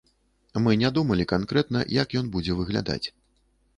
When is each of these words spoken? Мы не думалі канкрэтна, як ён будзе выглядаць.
Мы 0.63 0.71
не 0.83 0.89
думалі 0.95 1.27
канкрэтна, 1.33 1.79
як 2.01 2.17
ён 2.23 2.33
будзе 2.37 2.59
выглядаць. 2.63 3.03